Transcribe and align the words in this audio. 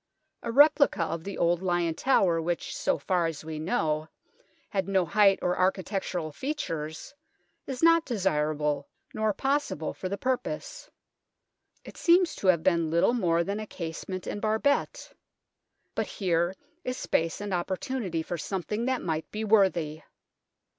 A 0.41 0.51
replica 0.51 1.03
of 1.03 1.23
the 1.23 1.37
old 1.37 1.61
Lion 1.61 1.93
Tower, 1.93 2.41
which, 2.41 2.75
so 2.75 2.97
far 2.97 3.27
as 3.27 3.45
we 3.45 3.59
know, 3.59 4.07
had 4.71 4.87
no 4.87 5.05
height 5.05 5.37
or 5.43 5.55
architectural 5.59 6.31
features, 6.31 7.13
is 7.67 7.83
not 7.83 8.03
desirable, 8.03 8.87
nor 9.13 9.31
possible 9.31 9.93
for 9.93 10.09
the 10.09 10.17
purpose. 10.17 10.89
It 11.85 11.97
seems 11.97 12.33
to 12.37 12.47
have 12.47 12.63
been 12.63 12.89
little 12.89 13.13
more 13.13 13.43
than 13.43 13.59
a 13.59 13.67
casement 13.67 14.25
and 14.25 14.41
barbette. 14.41 15.11
But 15.93 16.07
here 16.07 16.55
is 16.83 16.97
space 16.97 17.39
and 17.39 17.53
opportunity 17.53 18.23
for 18.23 18.39
some 18.39 18.63
thing 18.63 18.85
that 18.85 19.03
might 19.03 19.29
be 19.29 19.43
worthy. 19.43 20.01